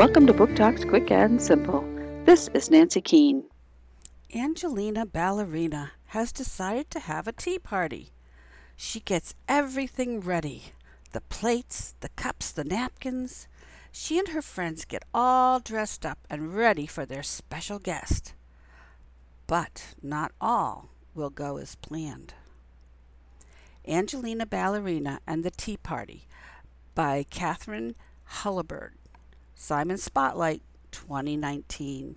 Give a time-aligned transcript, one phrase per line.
[0.00, 1.84] Welcome to Book Talks Quick and Simple.
[2.24, 3.44] This is Nancy Keane.
[4.34, 8.08] Angelina Ballerina has decided to have a tea party.
[8.76, 10.72] She gets everything ready
[11.12, 13.46] the plates, the cups, the napkins.
[13.92, 18.32] She and her friends get all dressed up and ready for their special guest.
[19.46, 22.32] But not all will go as planned.
[23.86, 26.26] Angelina Ballerina and the Tea Party
[26.94, 28.92] by Katharine Holabird.
[29.62, 32.16] Simon Spotlight 2019.